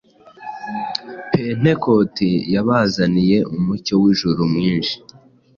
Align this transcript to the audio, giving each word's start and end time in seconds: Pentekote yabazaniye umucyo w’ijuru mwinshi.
Pentekote 1.31 2.29
yabazaniye 2.53 3.37
umucyo 3.55 3.93
w’ijuru 4.01 4.41
mwinshi. 4.53 4.95